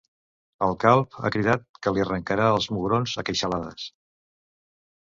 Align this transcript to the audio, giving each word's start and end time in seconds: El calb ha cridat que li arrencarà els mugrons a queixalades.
El 0.67 0.71
calb 0.83 1.17
ha 1.21 1.31
cridat 1.35 1.63
que 1.87 1.95
li 1.99 2.03
arrencarà 2.07 2.49
els 2.55 2.69
mugrons 2.79 3.17
a 3.25 3.29
queixalades. 3.31 3.89